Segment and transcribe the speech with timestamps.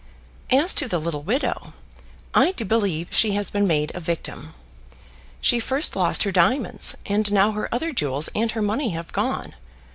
[0.51, 1.73] As to the little widow,
[2.33, 4.55] I do believe she has been made a victim.
[5.41, 9.53] She first lost her diamonds, and now her other jewels and her money have gone.